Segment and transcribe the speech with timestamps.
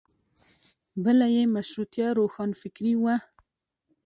[1.03, 3.15] بله یې مشروطیه روښانفکري وه.